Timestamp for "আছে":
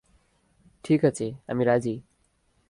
1.05-1.25